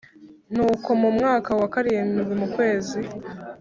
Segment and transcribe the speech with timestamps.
[0.53, 2.99] Nuko mu mwaka wa karindwi mu kwezi